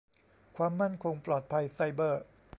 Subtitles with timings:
[0.55, 2.23] ความมั่นคงปลอดภัยไซเบอร์